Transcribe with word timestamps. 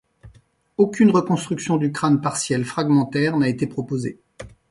Aucune 0.77 1.11
reconstruction 1.11 1.77
du 1.77 1.91
crâne 1.91 2.21
partiel 2.21 2.65
fragmentaire 2.65 3.37
n’a 3.37 3.47
été 3.47 3.67
proposée. 3.67 4.19